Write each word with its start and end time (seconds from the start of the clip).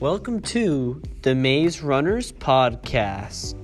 Welcome 0.00 0.40
to 0.40 1.02
the 1.20 1.34
Maze 1.34 1.82
Runners 1.82 2.32
Podcast. 2.32 3.54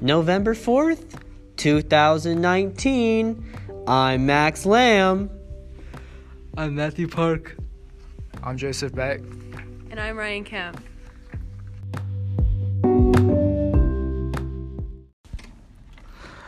November 0.00 0.54
4th, 0.54 1.20
2019. 1.56 3.58
I'm 3.88 4.24
Max 4.24 4.64
Lamb. 4.64 5.28
I'm 6.56 6.76
Matthew 6.76 7.08
Park. 7.08 7.56
I'm 8.40 8.56
Joseph 8.56 8.94
Beck. 8.94 9.18
And 9.90 9.98
I'm 9.98 10.16
Ryan 10.16 10.44
Kemp. 10.44 10.80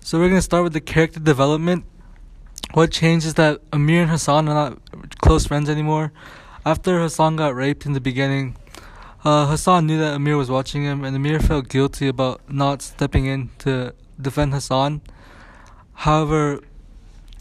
So 0.00 0.18
we're 0.18 0.30
gonna 0.30 0.42
start 0.42 0.64
with 0.64 0.72
the 0.72 0.80
character 0.80 1.20
development. 1.20 1.84
What 2.74 2.90
changed 2.90 3.24
is 3.24 3.34
that 3.34 3.60
Amir 3.72 4.02
and 4.02 4.10
Hassan 4.10 4.48
are 4.48 4.54
not 4.54 5.20
close 5.20 5.46
friends 5.46 5.70
anymore. 5.70 6.10
After 6.66 6.98
Hassan 6.98 7.36
got 7.36 7.54
raped 7.54 7.86
in 7.86 7.92
the 7.92 8.00
beginning, 8.00 8.56
uh, 9.24 9.46
Hassan 9.46 9.86
knew 9.86 9.98
that 9.98 10.14
Amir 10.14 10.36
was 10.36 10.50
watching 10.50 10.84
him, 10.84 11.04
and 11.04 11.14
Amir 11.16 11.40
felt 11.40 11.68
guilty 11.68 12.08
about 12.08 12.52
not 12.52 12.82
stepping 12.82 13.26
in 13.26 13.50
to 13.58 13.94
defend 14.20 14.54
Hassan. 14.54 15.00
However, 15.94 16.60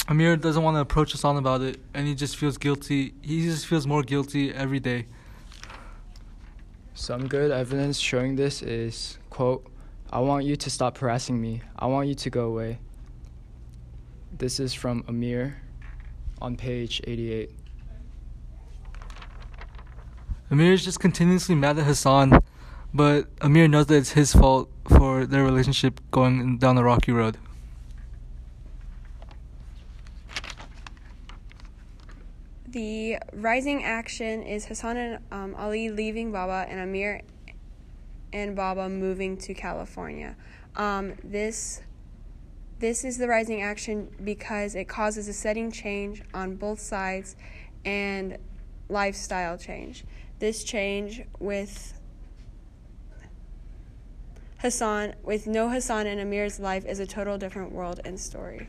Amir 0.08 0.38
doesn't 0.38 0.64
want 0.64 0.76
to 0.76 0.82
approach 0.82 1.12
Hassan 1.12 1.38
about 1.38 1.62
it, 1.62 1.80
and 1.94 2.08
he 2.08 2.16
just 2.16 2.38
feels 2.38 2.58
guilty. 2.58 3.14
He 3.22 3.44
just 3.44 3.68
feels 3.68 3.86
more 3.86 4.04
guilty 4.04 4.54
every 4.54 4.80
day. 4.80 5.06
Some 6.94 7.28
good 7.28 7.52
evidence 7.52 8.00
showing 8.00 8.36
this 8.36 8.64
is 8.64 9.20
quote, 9.30 9.68
I 10.10 10.20
want 10.20 10.46
you 10.46 10.56
to 10.56 10.70
stop 10.70 10.98
harassing 10.98 11.40
me. 11.40 11.62
I 11.78 11.86
want 11.86 12.08
you 12.08 12.16
to 12.16 12.30
go 12.30 12.46
away. 12.46 12.80
This 14.36 14.60
is 14.60 14.74
from 14.74 15.04
Amir 15.08 15.62
on 16.42 16.56
page 16.56 17.02
88. 17.06 17.52
Amir 20.50 20.72
is 20.72 20.86
just 20.86 21.02
continuously 21.02 21.56
mad 21.56 21.78
at 21.78 21.86
Hassan, 21.86 22.40
but 22.94 23.28
Amir 23.42 23.68
knows 23.68 23.88
that 23.88 23.96
it's 23.96 24.12
his 24.12 24.32
fault 24.32 24.70
for 24.88 25.26
their 25.26 25.44
relationship 25.44 26.00
going 26.10 26.58
down 26.58 26.76
the 26.78 26.86
rocky 26.86 27.12
road. 27.12 27.38
The 32.66 33.18
rising 33.34 33.84
action 33.84 34.42
is 34.44 34.66
Hassan 34.66 34.96
and 34.96 35.20
um, 35.32 35.56
Ali 35.56 35.90
leaving 35.90 36.32
Baba 36.32 36.66
and 36.70 36.80
Amir 36.80 37.22
and 38.32 38.56
Baba 38.56 38.88
moving 38.88 39.36
to 39.40 39.54
California. 39.54 40.38
Um, 40.78 41.16
this 41.24 41.82
this 42.80 43.04
is 43.04 43.18
the 43.18 43.28
rising 43.28 43.62
action 43.64 44.10
because 44.24 44.76
it 44.76 44.88
causes 44.88 45.28
a 45.28 45.34
setting 45.34 45.72
change 45.72 46.22
on 46.34 46.56
both 46.56 46.80
sides 46.80 47.36
and 47.84 48.38
lifestyle 48.88 49.58
change. 49.58 50.06
This 50.40 50.64
change 50.64 51.24
with 51.40 51.94
Hassan, 54.60 55.16
with 55.24 55.48
no 55.48 55.70
Hassan 55.70 56.06
in 56.06 56.20
Amir's 56.20 56.60
life, 56.60 56.86
is 56.86 57.00
a 57.00 57.08
total 57.08 57.38
different 57.38 57.72
world 57.72 58.02
and 58.06 58.20
story. 58.20 58.68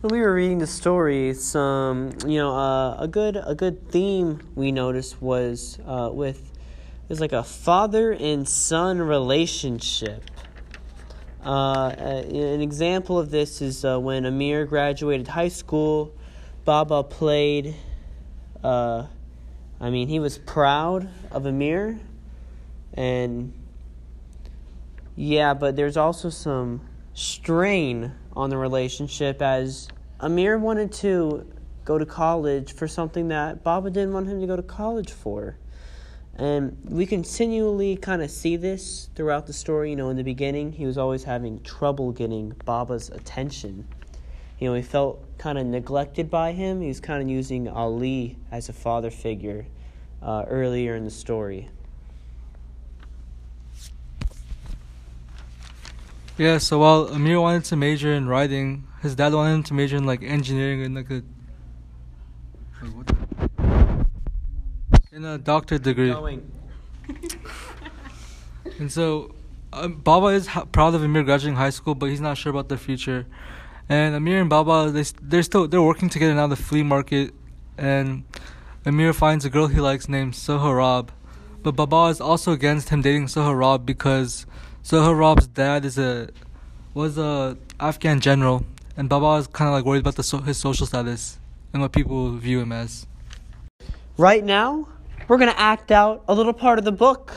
When 0.00 0.10
we 0.10 0.20
were 0.20 0.34
reading 0.34 0.58
the 0.58 0.66
story, 0.66 1.32
some 1.32 2.12
you 2.26 2.36
know 2.36 2.54
uh, 2.54 2.98
a 2.98 3.08
good 3.08 3.40
a 3.42 3.54
good 3.54 3.90
theme 3.90 4.40
we 4.54 4.70
noticed 4.70 5.22
was 5.22 5.78
uh, 5.86 6.10
with 6.12 6.52
there's 7.08 7.20
like 7.22 7.32
a 7.32 7.42
father 7.42 8.12
and 8.12 8.46
son 8.46 8.98
relationship. 8.98 10.30
Uh, 11.44 11.88
an 11.98 12.62
example 12.62 13.18
of 13.18 13.30
this 13.30 13.60
is 13.60 13.84
uh, 13.84 13.98
when 13.98 14.24
Amir 14.24 14.64
graduated 14.64 15.28
high 15.28 15.48
school. 15.48 16.14
Baba 16.64 17.02
played. 17.02 17.74
Uh, 18.62 19.06
I 19.78 19.90
mean, 19.90 20.08
he 20.08 20.20
was 20.20 20.38
proud 20.38 21.08
of 21.30 21.44
Amir, 21.44 22.00
and 22.94 23.52
yeah, 25.16 25.52
but 25.52 25.76
there's 25.76 25.98
also 25.98 26.30
some 26.30 26.80
strain 27.12 28.12
on 28.34 28.48
the 28.48 28.56
relationship 28.56 29.42
as 29.42 29.88
Amir 30.20 30.58
wanted 30.58 30.92
to 30.92 31.46
go 31.84 31.98
to 31.98 32.06
college 32.06 32.72
for 32.72 32.88
something 32.88 33.28
that 33.28 33.62
Baba 33.62 33.90
didn't 33.90 34.14
want 34.14 34.26
him 34.28 34.40
to 34.40 34.46
go 34.46 34.56
to 34.56 34.62
college 34.62 35.12
for. 35.12 35.58
And 36.36 36.76
we 36.84 37.06
continually 37.06 37.96
kind 37.96 38.22
of 38.22 38.30
see 38.30 38.56
this 38.56 39.08
throughout 39.14 39.46
the 39.46 39.52
story. 39.52 39.90
You 39.90 39.96
know, 39.96 40.08
in 40.10 40.16
the 40.16 40.24
beginning, 40.24 40.72
he 40.72 40.84
was 40.84 40.98
always 40.98 41.24
having 41.24 41.62
trouble 41.62 42.10
getting 42.10 42.50
Baba's 42.64 43.08
attention. 43.08 43.86
You 44.58 44.68
know, 44.68 44.74
he 44.74 44.82
felt 44.82 45.22
kind 45.38 45.58
of 45.58 45.66
neglected 45.66 46.30
by 46.30 46.52
him. 46.52 46.80
He 46.80 46.88
was 46.88 47.00
kind 47.00 47.22
of 47.22 47.28
using 47.28 47.68
Ali 47.68 48.36
as 48.50 48.68
a 48.68 48.72
father 48.72 49.10
figure 49.10 49.66
uh, 50.22 50.44
earlier 50.48 50.96
in 50.96 51.04
the 51.04 51.10
story. 51.10 51.68
Yeah, 56.36 56.58
so 56.58 56.78
while 56.78 57.08
Amir 57.08 57.40
wanted 57.40 57.64
to 57.66 57.76
major 57.76 58.12
in 58.12 58.26
writing, 58.26 58.88
his 59.02 59.14
dad 59.14 59.32
wanted 59.34 59.54
him 59.54 59.62
to 59.64 59.74
major 59.74 59.96
in 59.96 60.04
like 60.04 60.24
engineering 60.24 60.82
and 60.82 60.94
like 60.96 61.10
a 61.10 61.22
in 65.24 65.30
a 65.30 65.38
doctorate 65.38 65.82
degree. 65.82 66.12
and 68.78 68.90
so 68.92 69.34
um, 69.72 69.94
Baba 69.94 70.28
is 70.28 70.48
ha- 70.48 70.64
proud 70.66 70.94
of 70.94 71.02
Amir 71.02 71.22
graduating 71.22 71.56
high 71.56 71.70
school, 71.70 71.94
but 71.94 72.10
he's 72.10 72.20
not 72.20 72.36
sure 72.36 72.50
about 72.50 72.68
the 72.68 72.76
future. 72.76 73.26
And 73.88 74.14
Amir 74.14 74.40
and 74.40 74.50
Baba, 74.50 74.90
they 74.90 75.04
they're 75.20 75.42
still 75.42 75.68
they're 75.68 75.82
working 75.82 76.08
together 76.08 76.34
now. 76.34 76.46
The 76.46 76.56
flea 76.56 76.82
market, 76.82 77.34
and 77.76 78.24
Amir 78.86 79.12
finds 79.12 79.44
a 79.44 79.50
girl 79.50 79.66
he 79.66 79.80
likes 79.80 80.08
named 80.08 80.34
Sohrab, 80.34 81.08
but 81.62 81.72
Baba 81.72 82.10
is 82.10 82.20
also 82.20 82.52
against 82.52 82.88
him 82.88 83.02
dating 83.02 83.26
Sohrab 83.26 83.84
because 83.84 84.46
Sohrab's 84.82 85.46
dad 85.46 85.84
is 85.84 85.98
a 85.98 86.30
was 86.94 87.18
a 87.18 87.58
Afghan 87.78 88.20
general, 88.20 88.64
and 88.96 89.08
Baba 89.08 89.40
is 89.40 89.46
kind 89.48 89.68
of 89.68 89.74
like 89.74 89.84
worried 89.84 90.00
about 90.00 90.16
the 90.16 90.22
so- 90.22 90.38
his 90.40 90.56
social 90.56 90.86
status 90.86 91.38
and 91.72 91.82
what 91.82 91.92
people 91.92 92.30
view 92.36 92.60
him 92.60 92.72
as. 92.72 93.06
Right 94.16 94.44
now, 94.44 94.88
we're 95.28 95.38
going 95.38 95.50
to 95.50 95.60
act 95.60 95.90
out 95.90 96.24
a 96.28 96.34
little 96.34 96.52
part 96.52 96.78
of 96.78 96.84
the 96.84 96.92
book. 96.92 97.36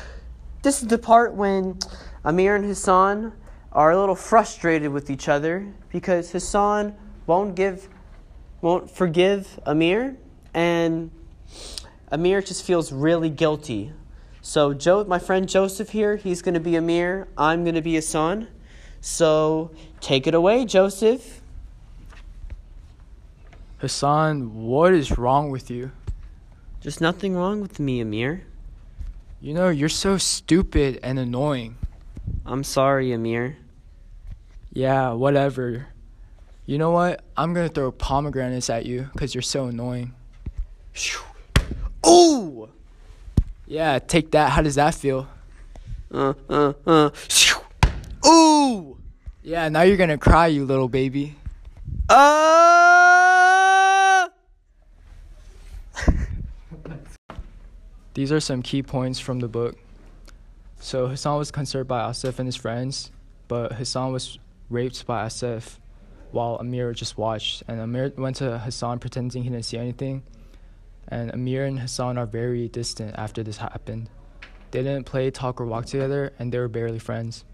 This 0.61 0.81
is 0.81 0.87
the 0.87 0.97
part 0.97 1.33
when 1.33 1.79
Amir 2.25 2.55
and 2.55 2.65
Hassan 2.65 3.33
are 3.71 3.91
a 3.91 3.99
little 3.99 4.15
frustrated 4.15 4.91
with 4.91 5.09
each 5.09 5.29
other 5.29 5.73
because 5.89 6.31
Hassan 6.31 6.95
won't 7.25 7.55
give 7.55 7.89
won't 8.61 8.89
forgive 8.89 9.59
Amir 9.65 10.17
and 10.53 11.11
Amir 12.11 12.41
just 12.41 12.63
feels 12.63 12.91
really 12.91 13.29
guilty. 13.29 13.93
So 14.41 14.73
Joe, 14.73 15.03
my 15.03 15.19
friend 15.19 15.47
Joseph 15.47 15.89
here, 15.89 16.15
he's 16.15 16.41
going 16.41 16.55
to 16.55 16.59
be 16.59 16.75
Amir, 16.75 17.27
I'm 17.37 17.63
going 17.63 17.75
to 17.75 17.81
be 17.81 17.95
Hassan. 17.95 18.47
So 18.99 19.71
take 20.01 20.25
it 20.25 20.33
away, 20.33 20.65
Joseph. 20.65 21.41
Hassan, 23.77 24.65
what 24.65 24.93
is 24.93 25.17
wrong 25.17 25.51
with 25.51 25.69
you? 25.69 25.91
Just 26.87 27.01
nothing 27.01 27.35
wrong 27.35 27.59
with 27.59 27.81
me, 27.81 27.99
Amir. 27.99 28.43
You 29.41 29.53
know, 29.53 29.67
you're 29.67 29.89
so 29.89 30.17
stupid 30.17 31.01
and 31.03 31.19
annoying. 31.19 31.75
I'm 32.45 32.63
sorry, 32.63 33.11
Amir. 33.11 33.57
Yeah, 34.71 35.11
whatever. 35.11 35.87
You 36.65 36.77
know 36.77 36.91
what? 36.91 37.25
I'm 37.35 37.53
gonna 37.53 37.67
throw 37.67 37.91
pomegranates 37.91 38.69
at 38.69 38.85
you 38.85 39.09
because 39.11 39.35
you're 39.35 39.41
so 39.41 39.65
annoying. 39.65 40.13
Ooh! 42.07 42.69
Yeah, 43.65 43.99
take 43.99 44.31
that. 44.31 44.51
How 44.51 44.61
does 44.61 44.75
that 44.75 44.95
feel? 44.95 45.27
Uh, 46.09 46.35
uh, 46.47 46.71
uh. 46.85 47.09
Ooh! 48.25 48.97
Yeah, 49.43 49.67
now 49.67 49.81
you're 49.81 49.97
gonna 49.97 50.17
cry, 50.17 50.47
you 50.47 50.63
little 50.63 50.87
baby. 50.87 51.35
Uh! 52.07 52.86
These 58.17 58.31
are 58.31 58.39
some 58.39 58.63
key 58.63 58.81
points 58.81 59.19
from 59.19 59.41
the 59.41 59.47
book. 59.47 59.77
So 60.79 61.05
Hassan 61.05 61.37
was 61.37 61.51
concerned 61.51 61.87
by 61.87 61.99
Assef 61.99 62.39
and 62.39 62.47
his 62.47 62.55
friends, 62.55 63.11
but 63.47 63.73
Hassan 63.73 64.11
was 64.11 64.39
raped 64.71 65.05
by 65.05 65.27
Assef 65.27 65.77
while 66.31 66.55
Amir 66.55 66.93
just 66.93 67.15
watched. 67.15 67.61
And 67.67 67.79
Amir 67.79 68.11
went 68.17 68.37
to 68.37 68.57
Hassan 68.57 68.97
pretending 68.97 69.43
he 69.43 69.51
didn't 69.51 69.65
see 69.65 69.77
anything. 69.77 70.23
And 71.09 71.31
Amir 71.31 71.65
and 71.65 71.79
Hassan 71.79 72.17
are 72.17 72.25
very 72.25 72.67
distant 72.67 73.13
after 73.19 73.43
this 73.43 73.57
happened. 73.57 74.09
They 74.71 74.81
didn't 74.81 75.05
play, 75.05 75.29
talk, 75.29 75.61
or 75.61 75.67
walk 75.67 75.85
together, 75.85 76.33
and 76.39 76.51
they 76.51 76.57
were 76.57 76.67
barely 76.67 76.97
friends. 76.97 77.45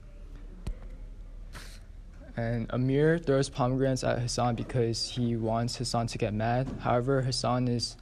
And 2.38 2.68
Amir 2.70 3.20
throws 3.20 3.50
pomegranates 3.50 4.06
at 4.06 4.20
Hassan 4.20 4.56
because 4.56 5.10
he 5.10 5.36
wants 5.36 5.76
Hassan 5.76 6.08
to 6.08 6.18
get 6.18 6.34
mad. 6.34 6.70
However, 6.80 7.22
Hassan 7.22 7.68
is 7.68 7.98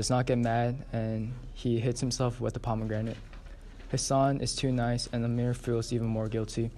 does 0.00 0.08
not 0.08 0.24
get 0.24 0.38
mad 0.38 0.82
and 0.94 1.30
he 1.52 1.78
hits 1.78 2.00
himself 2.00 2.40
with 2.40 2.54
the 2.54 2.58
pomegranate. 2.58 3.18
Hassan 3.90 4.40
is 4.40 4.56
too 4.56 4.72
nice 4.72 5.10
and 5.12 5.22
Amir 5.26 5.52
feels 5.52 5.92
even 5.92 6.06
more 6.06 6.26
guilty. 6.26 6.70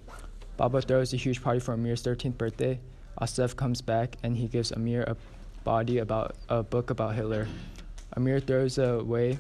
Baba 0.57 0.83
throws 0.83 1.15
a 1.15 1.17
huge 1.17 1.41
party 1.41 1.61
for 1.61 1.73
Amir's 1.73 2.03
13th 2.03 2.37
birthday. 2.37 2.81
Assef 3.21 3.55
comes 3.55 3.81
back 3.81 4.17
and 4.25 4.37
he 4.37 4.49
gives 4.49 4.73
Amir 4.73 5.05
a 5.05 5.17
body 5.63 5.99
about 5.99 6.35
a 6.49 6.65
book 6.65 6.91
about 6.91 7.15
Hitler. 7.15 7.47
Amir 8.17 8.41
throws 8.41 8.77
it 8.77 8.91
away. 8.91 9.39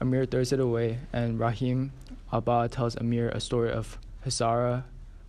Amir 0.00 0.24
throws 0.24 0.54
it 0.54 0.60
away, 0.60 0.98
and 1.12 1.38
Rahim 1.38 1.92
Abba 2.32 2.70
tells 2.70 2.96
Amir 2.96 3.28
a 3.28 3.38
story 3.38 3.70
of 3.70 3.98
Hisara 4.24 4.84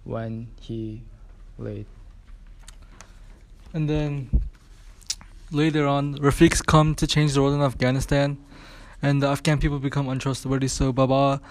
when 0.05 0.47
he 0.61 1.01
laid. 1.57 1.87
And 3.73 3.89
then 3.89 4.29
later 5.51 5.87
on, 5.87 6.15
Rafiq's 6.17 6.61
come 6.61 6.95
to 6.95 7.07
change 7.07 7.33
the 7.33 7.41
world 7.41 7.55
in 7.55 7.61
Afghanistan, 7.61 8.37
and 9.01 9.21
the 9.21 9.27
Afghan 9.27 9.59
people 9.59 9.79
become 9.79 10.07
untrustworthy. 10.07 10.67
So 10.67 10.91
Baba 10.91 11.41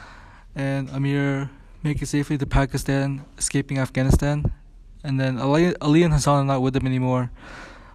and 0.55 0.91
Amir 0.91 1.51
make 1.83 2.01
it 2.03 2.07
safely 2.07 2.39
to 2.39 2.47
Pakistan, 2.47 3.25
escaping 3.39 3.79
Afghanistan. 3.79 4.53
And 5.03 5.21
then 5.21 5.39
Ali, 5.39 5.77
Ali 5.77 6.03
and 6.03 6.15
Hassan 6.15 6.45
are 6.45 6.45
not 6.45 6.63
with 6.63 6.75
them 6.75 6.87
anymore. 6.87 7.31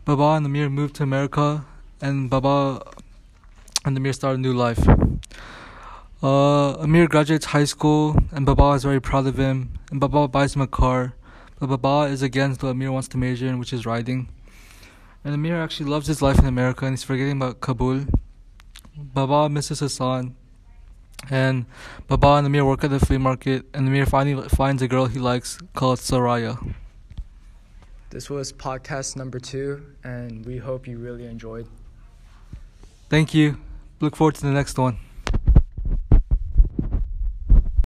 Baba 0.05 0.37
and 0.37 0.45
Amir 0.45 0.69
moved 0.69 0.95
to 0.97 1.03
America, 1.03 1.65
and 2.01 2.29
Baba 2.29 2.81
and 3.83 3.97
Amir 3.97 4.13
start 4.13 4.35
a 4.35 4.39
new 4.39 4.53
life. 4.53 4.87
Uh, 6.21 6.73
Amir 6.73 7.07
graduates 7.07 7.45
high 7.45 7.63
school, 7.65 8.17
and 8.31 8.45
Baba 8.45 8.71
is 8.71 8.83
very 8.83 8.99
proud 9.01 9.25
of 9.25 9.37
him. 9.37 9.71
And 9.89 9.99
Baba 9.99 10.27
buys 10.27 10.55
him 10.55 10.61
a 10.61 10.67
car, 10.67 11.13
but 11.59 11.67
Baba 11.67 12.11
is 12.11 12.21
against 12.21 12.61
what 12.61 12.69
Amir 12.69 12.91
wants 12.91 13.07
to 13.09 13.17
major 13.17 13.47
in, 13.47 13.57
which 13.57 13.73
is 13.73 13.85
riding. 13.85 14.29
And 15.23 15.33
Amir 15.33 15.61
actually 15.61 15.89
loves 15.89 16.07
his 16.07 16.21
life 16.21 16.39
in 16.39 16.45
America, 16.45 16.85
and 16.85 16.93
he's 16.93 17.03
forgetting 17.03 17.37
about 17.37 17.59
Kabul. 17.59 18.05
Baba 18.95 19.49
misses 19.49 19.79
Hassan, 19.79 20.35
and 21.29 21.65
Baba 22.07 22.35
and 22.35 22.47
Amir 22.47 22.65
work 22.65 22.83
at 22.83 22.89
the 22.89 22.99
flea 22.99 23.17
market, 23.17 23.65
and 23.73 23.87
Amir 23.87 24.05
finally 24.05 24.47
finds 24.49 24.81
a 24.81 24.87
girl 24.87 25.05
he 25.05 25.19
likes 25.19 25.59
called 25.73 25.99
Soraya. 25.99 26.73
This 28.09 28.29
was 28.29 28.51
podcast 28.51 29.15
number 29.15 29.39
two, 29.39 29.85
and 30.03 30.45
we 30.45 30.57
hope 30.57 30.87
you 30.87 30.97
really 30.97 31.25
enjoyed. 31.25 31.67
Thank 33.09 33.33
you. 33.33 33.57
Look 33.99 34.15
forward 34.15 34.35
to 34.35 34.41
the 34.41 34.51
next 34.51 34.77
one. 34.77 34.97